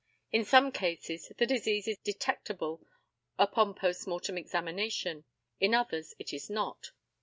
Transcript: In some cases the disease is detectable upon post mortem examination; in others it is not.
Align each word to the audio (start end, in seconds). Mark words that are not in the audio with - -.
In 0.31 0.43
some 0.45 0.71
cases 0.71 1.31
the 1.37 1.45
disease 1.45 1.87
is 1.87 1.99
detectable 1.99 2.83
upon 3.37 3.75
post 3.75 4.07
mortem 4.07 4.35
examination; 4.35 5.25
in 5.59 5.75
others 5.75 6.15
it 6.17 6.33
is 6.33 6.49
not. 6.49 6.89